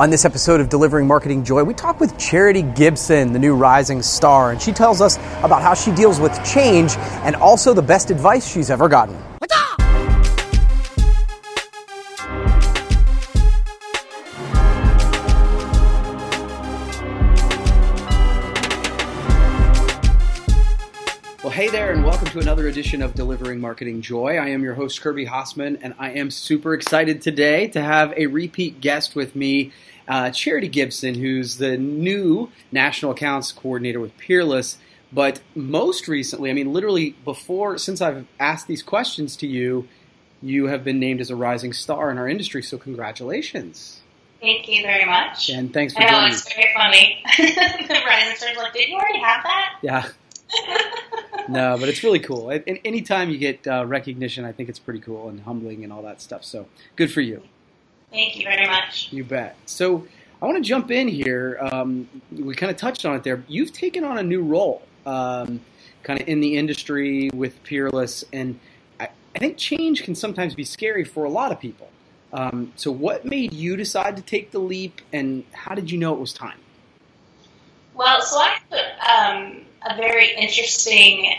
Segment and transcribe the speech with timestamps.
[0.00, 4.00] On this episode of Delivering Marketing Joy, we talk with Charity Gibson, the new rising
[4.00, 8.10] star, and she tells us about how she deals with change and also the best
[8.10, 9.14] advice she's ever gotten.
[22.40, 24.38] To another edition of Delivering Marketing Joy.
[24.38, 28.28] I am your host, Kirby Hasseman, and I am super excited today to have a
[28.28, 29.72] repeat guest with me,
[30.08, 34.78] uh, Charity Gibson, who's the new National Accounts Coordinator with Peerless.
[35.12, 39.86] But most recently, I mean, literally before, since I've asked these questions to you,
[40.40, 44.00] you have been named as a rising star in our industry, so congratulations.
[44.40, 45.50] Thank you very much.
[45.50, 46.32] And thanks for I know, joining.
[46.32, 47.22] it's very funny.
[47.86, 49.78] the rising star's like, did you already have that?
[49.82, 50.08] Yeah.
[51.48, 52.50] no, but it's really cool.
[52.50, 56.02] And anytime you get uh, recognition, I think it's pretty cool and humbling and all
[56.02, 56.44] that stuff.
[56.44, 56.66] So
[56.96, 57.42] good for you.
[58.10, 59.12] Thank you very much.
[59.12, 59.56] You bet.
[59.66, 60.06] So
[60.42, 61.58] I want to jump in here.
[61.60, 63.42] Um, we kind of touched on it there.
[63.46, 65.60] You've taken on a new role, um,
[66.02, 68.58] kind of in the industry with Peerless, and
[68.98, 71.88] I, I think change can sometimes be scary for a lot of people.
[72.32, 76.14] Um, so what made you decide to take the leap, and how did you know
[76.14, 76.58] it was time?
[77.94, 78.56] Well, so I
[79.10, 79.59] um,
[79.90, 81.34] a very interesting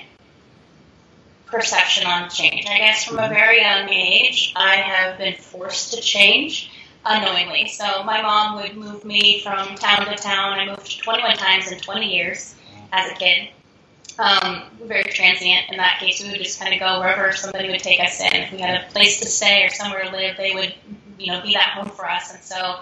[1.45, 2.65] perception on change.
[2.67, 6.71] I guess from a very young age, I have been forced to change
[7.05, 7.67] unknowingly.
[7.69, 10.59] So my mom would move me from town to town.
[10.59, 12.55] I moved 21 times in 20 years
[12.91, 13.49] as a kid.
[14.19, 16.21] Um, very transient in that case.
[16.21, 18.33] We would just kind of go wherever somebody would take us in.
[18.33, 20.73] If we had a place to stay or somewhere to live, they would,
[21.17, 22.33] you know, be that home for us.
[22.33, 22.79] And so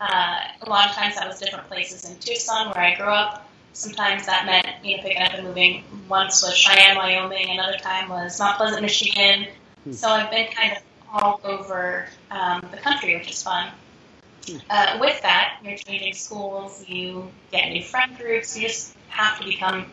[0.00, 3.48] uh, a lot of times that was different places in Tucson where I grew up.
[3.72, 5.84] Sometimes that meant, you know, picking up and moving.
[6.08, 7.50] Once was Cheyenne, Wyoming.
[7.50, 9.46] Another time was Mount Pleasant, Michigan.
[9.90, 13.70] So I've been kind of all over um, the country, which is fun.
[14.70, 19.44] Uh, with that, you're changing schools, you get new friend groups, you just have to
[19.44, 19.86] become,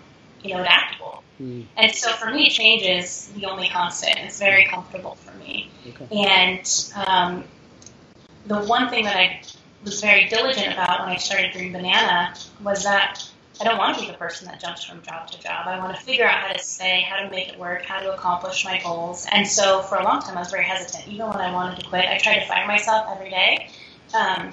[0.43, 1.23] you know, adaptable.
[1.38, 1.61] Hmm.
[1.77, 4.17] And so for me, change is the only constant.
[4.20, 5.70] It's very comfortable for me.
[5.87, 6.27] Okay.
[6.27, 7.43] And um,
[8.48, 9.42] the one thing that I
[9.83, 12.33] was very diligent about when I started Green Banana
[12.64, 13.23] was that
[13.61, 15.67] I don't want to be the person that jumps from job to job.
[15.67, 18.14] I want to figure out how to stay, how to make it work, how to
[18.14, 19.27] accomplish my goals.
[19.31, 21.08] And so for a long time, I was very hesitant.
[21.08, 23.69] Even when I wanted to quit, I tried to fire myself every day.
[24.14, 24.52] Um,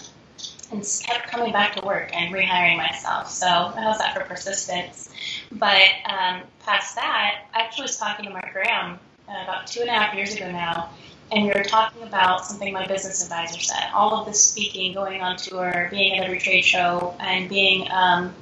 [0.73, 3.31] and kept coming back to work and rehiring myself.
[3.31, 5.11] So how's that for persistence?
[5.53, 9.89] But um, past that, I actually was talking to Mark Graham uh, about two and
[9.89, 10.91] a half years ago now,
[11.31, 13.91] and we were talking about something my business advisor said.
[13.95, 18.35] All of this speaking, going on tour, being at every trade show, and being um,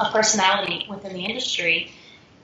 [0.00, 1.92] a personality within the industry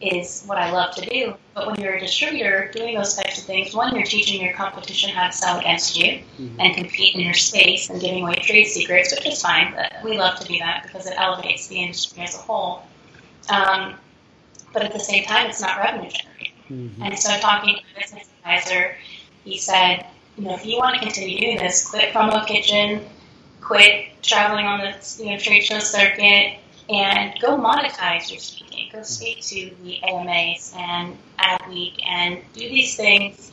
[0.00, 1.34] is what I love to do.
[1.54, 5.10] But when you're a distributor doing those types of things, one, you're teaching your competition
[5.10, 6.56] how to sell against you Mhm.
[6.59, 9.72] and compete in your space and giving away trade secrets, which is fine.
[9.75, 12.82] But we love to do that because it elevates the industry as a whole.
[13.48, 13.98] Um,
[14.72, 16.53] but at the same time, it's not revenue generating.
[16.70, 17.06] Mhm.
[17.06, 18.97] And so, talking to a business advisor,
[19.44, 20.06] he said,
[20.37, 23.06] you know, if you want to continue doing this, quit Promo Kitchen,
[23.60, 26.59] quit traveling on the you know trade show circuit,
[26.89, 28.91] and go monetize your speaking.
[28.93, 33.53] Go speak to the AMAs and Adweek and do these things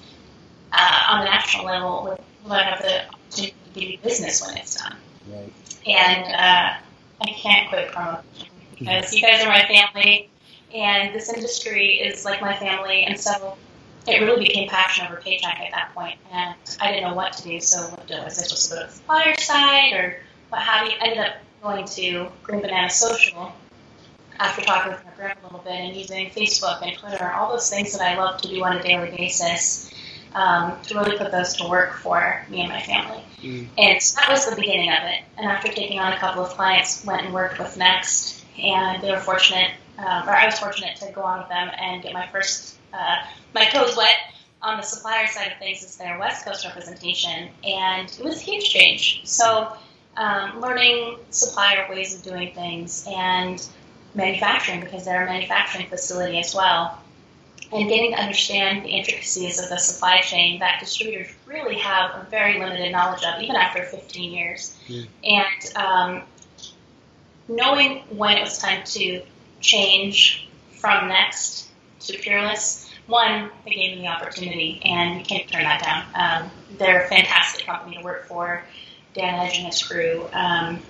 [0.73, 4.57] uh, on a national level with without have the opportunity to give you business when
[4.57, 4.95] it's done.
[5.31, 5.53] Right.
[5.85, 6.73] And uh,
[7.21, 10.29] I can't quit Promo Kitchen because you guys are my family,
[10.73, 13.57] and this industry is like my family, and so
[14.07, 17.43] it really became passion over paycheck at that point, and I didn't know what to
[17.43, 17.59] do.
[17.59, 20.17] So what do was I supposed to go to the supplier side, or
[20.49, 20.93] what have you?
[20.99, 23.53] I ended up going to Green Banana Social
[24.39, 27.69] after talking with my grandma a little bit and using Facebook and Twitter, all those
[27.69, 29.89] things that I love to do on a daily basis.
[30.33, 33.21] Um, to really put those to work for me and my family.
[33.41, 33.67] Mm.
[33.77, 35.23] And so that was the beginning of it.
[35.37, 39.11] And after taking on a couple of clients, went and worked with Next, and they
[39.11, 42.27] were fortunate, um, or I was fortunate to go on with them and get my
[42.27, 43.17] first, uh,
[43.53, 44.15] my toes wet
[44.61, 48.43] on the supplier side of things as their West Coast representation, and it was a
[48.43, 49.21] huge change.
[49.25, 49.75] So,
[50.21, 53.65] um, learning supplier ways of doing things and
[54.13, 57.01] manufacturing because they're a manufacturing facility as well
[57.73, 62.27] and getting to understand the intricacies of the supply chain that distributors really have a
[62.29, 64.77] very limited knowledge of, even after 15 years.
[65.23, 66.23] And um,
[67.47, 69.21] knowing when it was time to
[69.61, 71.69] change from Next
[72.01, 76.43] to Peerless, one, they gave me the opportunity, and you can't turn that down.
[76.43, 78.63] Um, they're a fantastic company to work for.
[79.13, 80.27] Dan Edge and his crew.
[80.33, 80.81] Um,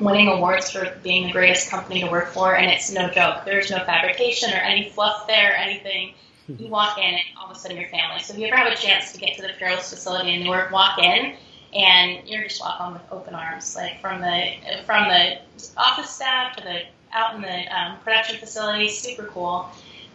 [0.00, 3.44] winning awards for being the greatest company to work for, and it's no joke.
[3.44, 6.14] There's no fabrication or any fluff there or anything.
[6.48, 8.20] You walk in, and all of a sudden you're family.
[8.20, 10.72] So if you ever have a chance to get to the Peerless facility in Newark,
[10.72, 11.36] walk in,
[11.72, 15.38] and you're just welcome with open arms, like from the from the
[15.76, 16.82] office staff to the
[17.12, 18.88] out in the um, production facility.
[18.88, 19.70] Super cool.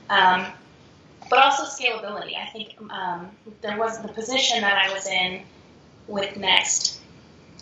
[0.10, 0.45] Um,
[1.30, 2.38] but also scalability.
[2.38, 3.30] I think um,
[3.62, 5.42] there was the position that I was in
[6.07, 7.01] with Next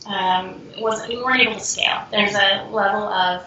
[0.06, 2.04] um, was we weren't able to scale.
[2.12, 3.46] There's a level of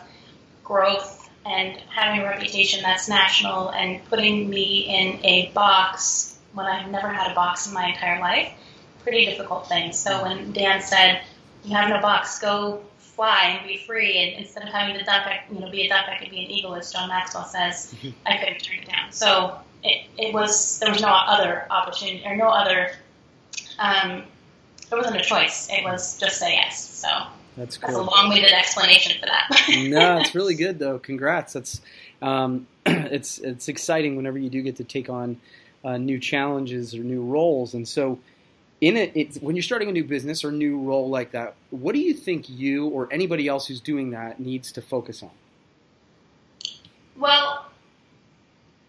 [0.64, 6.90] growth and having a reputation that's national and putting me in a box when I've
[6.90, 8.52] never had a box in my entire life.
[9.02, 9.92] Pretty difficult thing.
[9.92, 11.22] So when Dan said,
[11.64, 15.26] "You have no box, go fly and be free," and instead of having to duck,
[15.26, 17.94] I, you know, be a duck, I could be an eagle, as John Maxwell says.
[18.26, 19.12] I couldn't turn it down.
[19.12, 22.92] So it, it was there was no other opportunity or no other.
[23.78, 24.24] Um,
[24.90, 25.68] there wasn't a choice.
[25.70, 26.78] It was just say yes.
[26.78, 27.08] So
[27.56, 29.48] That's that's a long-winded explanation for that.
[29.88, 30.98] no, it's really good though.
[30.98, 31.52] Congrats.
[31.52, 31.80] That's
[32.22, 35.40] um, it's it's exciting whenever you do get to take on
[35.84, 37.74] uh, new challenges or new roles.
[37.74, 38.18] And so,
[38.80, 41.94] in it, it's, when you're starting a new business or new role like that, what
[41.94, 45.30] do you think you or anybody else who's doing that needs to focus on?
[47.16, 47.66] Well,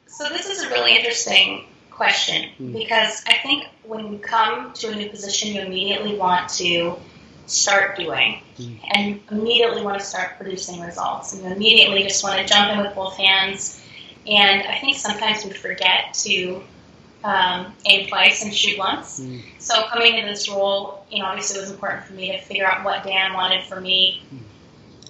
[0.08, 1.66] so this is a really interesting
[2.00, 2.72] question Hmm.
[2.72, 6.98] because I think when you come to a new position, you immediately want to
[7.46, 8.76] start doing Hmm.
[8.94, 11.34] and immediately want to start producing results.
[11.34, 13.82] And you immediately just want to jump in with both hands.
[14.26, 16.64] And I think sometimes we forget to
[17.22, 19.18] um, aim twice and shoot once.
[19.18, 19.40] Hmm.
[19.58, 22.66] So coming into this role, you know, obviously it was important for me to figure
[22.66, 24.24] out what Dan wanted for me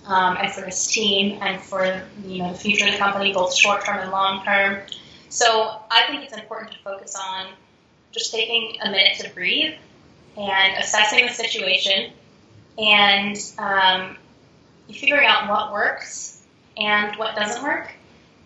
[0.08, 3.54] um, and for his team and for you know the future of the company, both
[3.54, 4.80] short term and long term.
[5.30, 7.48] So I think it's important to focus on
[8.12, 9.76] just taking a minute to breathe
[10.36, 12.12] and assessing the situation
[12.80, 14.18] and um,
[14.92, 16.42] figuring out what works
[16.78, 17.92] and what doesn't work.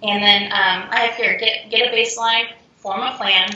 [0.02, 3.50] And then um, I have here get get a baseline, form a plan,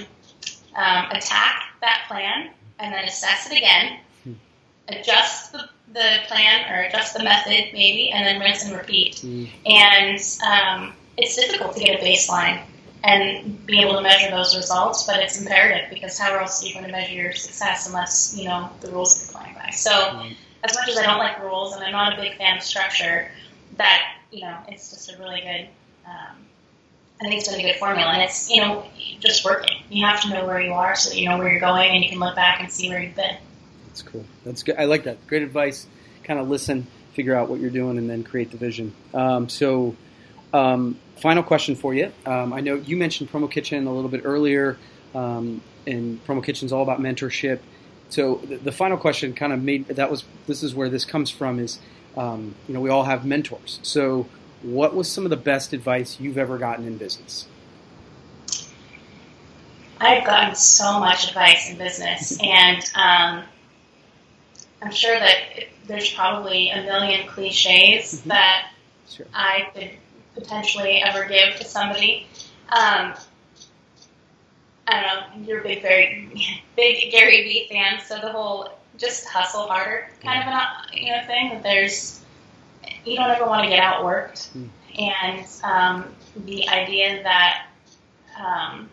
[0.75, 3.99] um, attack that plan, and then assess it again.
[4.87, 9.15] Adjust the, the plan or adjust the method maybe, and then rinse and repeat.
[9.15, 9.49] Mm.
[9.65, 12.61] And um, it's difficult to get a baseline
[13.03, 16.73] and be able to measure those results, but it's imperative because how else are you
[16.73, 19.69] going to measure your success unless you know the rules you're playing by?
[19.71, 20.35] So, Right.
[20.63, 23.29] as much as I don't like rules and I'm not a big fan of structure,
[23.77, 24.01] that
[24.31, 25.67] you know it's just a really good.
[26.05, 26.35] Um,
[27.19, 28.85] I think it's been a good formula, and it's you know
[29.19, 29.77] just working.
[29.89, 32.03] You have to know where you are so that you know where you're going, and
[32.03, 33.37] you can look back and see where you've been.
[33.87, 34.25] That's cool.
[34.45, 34.75] That's good.
[34.77, 35.25] I like that.
[35.27, 35.87] Great advice.
[36.23, 38.93] Kind of listen, figure out what you're doing, and then create the vision.
[39.13, 39.95] Um, so,
[40.57, 42.11] um, final question for you.
[42.25, 44.77] Um, I know you mentioned Promo Kitchen a little bit earlier,
[45.13, 47.59] um, and Promo Kitchen is all about mentorship.
[48.09, 51.29] So, the, the final question kind of made that was this is where this comes
[51.29, 51.79] from is,
[52.15, 53.79] um, you know, we all have mentors.
[53.83, 54.27] So,
[54.63, 57.47] what was some of the best advice you've ever gotten in business?
[59.99, 63.43] I've gotten so much advice in business, and um,
[64.81, 65.37] I'm sure that
[65.87, 68.23] there's probably a million cliches Mhm.
[68.25, 68.71] that
[69.09, 69.25] Sure.
[69.33, 69.89] I could
[70.37, 72.27] potentially ever give to somebody.
[72.69, 73.13] Um,
[74.87, 75.47] I don't know.
[75.47, 76.29] You're a big, very
[76.75, 80.59] big Gary Vee fan, so the whole just hustle harder kind of an
[80.93, 81.49] you know thing.
[81.49, 82.21] That there's
[83.05, 84.69] you don't ever want to get outworked, Mm.
[84.97, 87.67] and um, the idea that
[88.39, 88.89] um,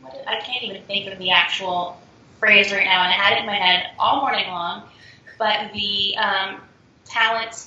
[0.00, 2.00] what did, I can't even think of the actual
[2.38, 4.84] phrase right now, and I had it in my head all morning long.
[5.38, 6.60] But the um,
[7.04, 7.66] talent.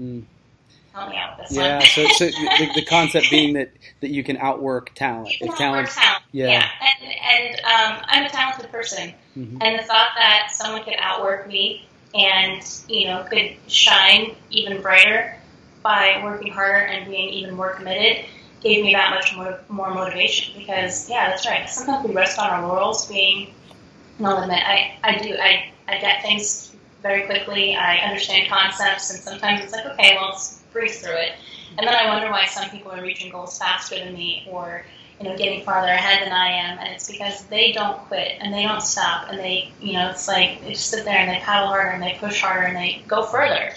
[0.00, 0.24] Mm.
[0.94, 1.78] Help me out with this Yeah.
[1.78, 1.86] one.
[1.88, 2.26] So, so
[2.58, 5.32] the, the concept being that that you can outwork talent.
[5.34, 6.22] You can If talent, outwork talent.
[6.32, 6.68] yeah.
[7.02, 9.58] And and um, I'm a talented person, Mhm.
[9.60, 15.36] and the thought that someone could outwork me and you know could shine even brighter
[15.82, 18.24] by working harder and being even more committed
[18.60, 20.54] gave me that much more, more motivation.
[20.58, 21.68] Because yeah, that's right.
[21.68, 23.54] Sometimes we rest on our laurels, being
[24.18, 24.58] no limit.
[24.66, 27.76] I I do I I get things very quickly.
[27.76, 31.32] I understand concepts, and sometimes it's like okay, well, let's breeze through it.
[31.76, 34.84] And then I wonder why some people are reaching goals faster than me, or
[35.20, 38.54] you know, getting farther ahead than I am, and it's because they don't quit and
[38.54, 41.40] they don't stop, and they, you know, it's like they just sit there and they
[41.40, 43.72] paddle harder and they push harder and they go further.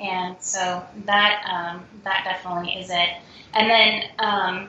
[0.00, 3.08] And so that um, that definitely is it.
[3.54, 4.68] And then um,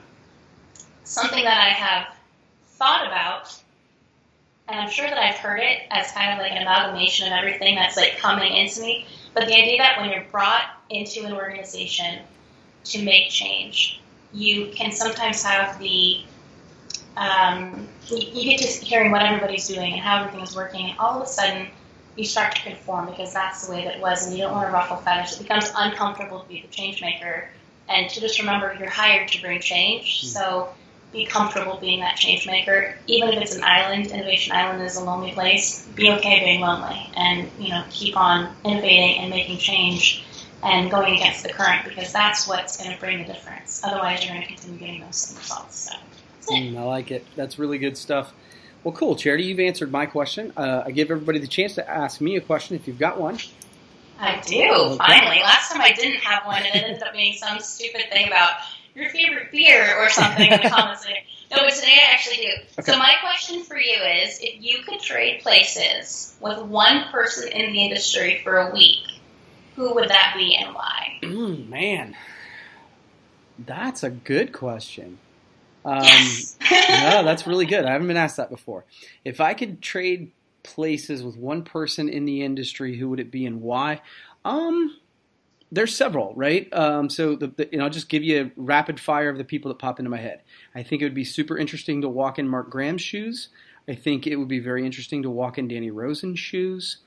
[1.03, 2.15] something that I have
[2.69, 3.55] thought about,
[4.67, 7.75] and I'm sure that I've heard it as kind of like an amalgamation of everything
[7.75, 12.21] that's like coming into me, but the idea that when you're brought into an organization
[12.85, 13.99] to make change,
[14.33, 16.23] you can sometimes have the
[17.17, 21.21] um, you, get to hearing what everybody's doing and how everything is working, and all
[21.21, 21.67] of a sudden
[22.15, 24.67] you start to conform because that's the way that it was, and you don't want
[24.67, 25.33] to ruffle feathers.
[25.33, 27.49] It becomes uncomfortable to be the change maker,
[27.87, 30.25] and to just remember you're hired to bring change.
[30.25, 30.73] So
[31.13, 34.07] be comfortable being that change maker, even if it's an island.
[34.07, 35.85] Innovation Island is a lonely place.
[35.95, 40.24] Be okay being lonely, and you know, keep on innovating and making change
[40.65, 43.81] and going against the current because that's what's going to bring the difference.
[43.83, 45.91] Otherwise, you're going to continue getting those same results.
[46.41, 47.25] So, mm, I like it.
[47.35, 48.33] That's really good stuff.
[48.83, 49.45] Well, cool, Charity.
[49.45, 50.53] You've answered my question.
[50.57, 53.37] Uh, I give everybody the chance to ask me a question if you've got one.
[54.19, 54.63] I do.
[54.63, 54.97] Okay.
[54.97, 58.27] Finally, last time I didn't have one, and it ended up being some stupid thing
[58.27, 58.53] about
[58.95, 61.05] your favorite beer or something in the comments.
[61.51, 62.51] No, but today I actually do.
[62.79, 62.91] Okay.
[62.91, 67.71] So my question for you is: if you could trade places with one person in
[67.71, 69.03] the industry for a week,
[69.75, 71.19] who would that be and why?
[71.21, 72.15] Mm, man,
[73.59, 75.19] that's a good question.
[75.83, 76.57] Um, yes.
[76.71, 77.85] no, that's really good.
[77.85, 78.85] I haven't been asked that before.
[79.23, 80.31] If I could trade
[80.63, 84.01] places with one person in the industry, who would it be and why?
[84.43, 84.97] Um,
[85.71, 86.71] there's several, right?
[86.73, 89.79] Um, so the, the, I'll just give you a rapid fire of the people that
[89.79, 90.41] pop into my head.
[90.73, 93.49] I think it would be super interesting to walk in Mark Graham's shoes.
[93.87, 96.97] I think it would be very interesting to walk in Danny Rosin's shoes,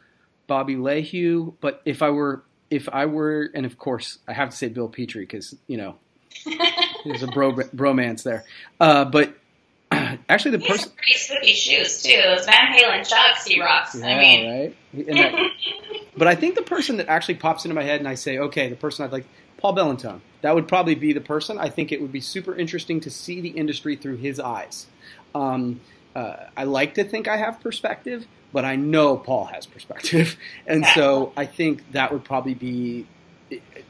[0.47, 1.55] Bobby Lehew.
[1.61, 4.89] But if I were if I were, and of course, I have to say Bill
[4.89, 5.97] Petrie because you know
[7.05, 8.45] there's a bro bromance there.
[8.81, 9.35] Uh, but
[9.91, 12.21] actually, the person pretty spooky shoes too.
[12.23, 13.95] Those Van Halen chucks he rocks.
[13.95, 15.07] Yeah, I mean, right.
[15.07, 15.51] That,
[16.17, 18.69] but I think the person that actually pops into my head, and I say, okay,
[18.69, 19.27] the person I'd like,
[19.59, 20.21] Paul Bellantone.
[20.43, 21.59] That would probably be the person.
[21.59, 24.87] I think it would be super interesting to see the industry through his eyes.
[25.35, 25.81] Um,
[26.15, 30.37] uh, I like to think I have perspective, but I know Paul has perspective,
[30.67, 33.07] and so I think that would probably be,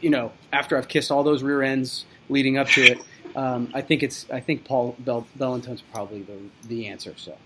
[0.00, 3.00] you know, after I've kissed all those rear ends leading up to it,
[3.36, 7.14] um, I think it's I think Paul Bell, Bellantone's probably the the answer.
[7.16, 7.36] So,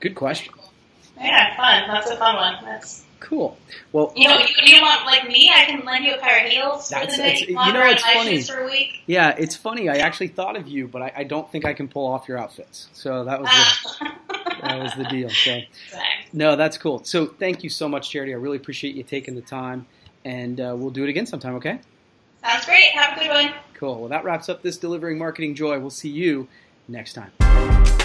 [0.00, 0.54] good question.
[1.20, 1.88] Yeah, fun.
[1.88, 2.64] That's a fun one.
[2.64, 3.58] That's cool.
[3.92, 5.52] Well, you know, you, you want like me?
[5.54, 7.44] I can lend you a pair of heels for the day.
[7.48, 8.42] You know, it's funny.
[8.42, 9.02] For a week.
[9.06, 9.88] Yeah, it's funny.
[9.88, 12.38] I actually thought of you, but I, I don't think I can pull off your
[12.38, 12.88] outfits.
[12.92, 14.10] So that was the,
[14.62, 15.30] that was the deal.
[15.30, 15.60] So
[16.32, 17.04] no, that's cool.
[17.04, 18.32] So thank you so much, Charity.
[18.32, 19.86] I really appreciate you taking the time,
[20.24, 21.54] and uh, we'll do it again sometime.
[21.56, 21.80] Okay.
[22.42, 22.90] Sounds great.
[22.94, 23.52] Have a good one.
[23.74, 24.00] Cool.
[24.00, 25.78] Well, that wraps up this delivering marketing joy.
[25.78, 26.48] We'll see you
[26.88, 27.99] next time.